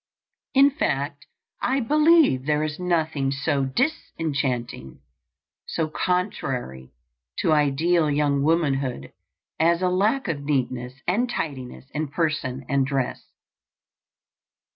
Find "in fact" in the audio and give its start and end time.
0.55-1.27